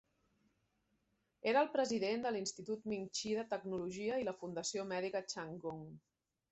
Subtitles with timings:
[1.51, 5.91] Era el president de l'Institut Ming-chi de Tecnologia i la Fundació Mèdica Chang Gung.